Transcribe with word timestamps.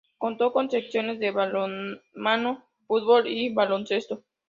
Contó 0.17 0.51
con 0.51 0.71
secciones 0.71 1.19
de 1.19 1.29
balonmano, 1.29 2.63
fútbol 2.87 3.27
y 3.27 3.53
baloncesto. 3.53 4.23